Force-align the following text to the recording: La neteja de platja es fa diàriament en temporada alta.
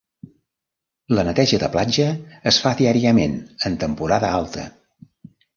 La 1.15 1.25
neteja 1.27 1.59
de 1.65 1.69
platja 1.75 2.07
es 2.53 2.59
fa 2.65 2.73
diàriament 2.81 3.39
en 3.71 3.79
temporada 3.85 4.37
alta. 4.43 4.69